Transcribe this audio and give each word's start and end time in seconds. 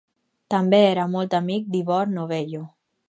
També 0.53 0.79
era 0.85 1.05
molt 1.17 1.35
amic 1.41 1.69
d'Ivor 1.75 2.11
Novello. 2.17 2.65